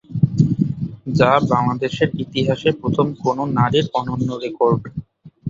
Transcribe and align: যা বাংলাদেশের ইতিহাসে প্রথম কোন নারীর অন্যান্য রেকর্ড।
যা 1.19 1.31
বাংলাদেশের 1.51 2.09
ইতিহাসে 2.23 2.69
প্রথম 2.81 3.07
কোন 3.21 3.37
নারীর 3.57 3.85
অন্যান্য 3.93 4.29
রেকর্ড। 4.43 4.81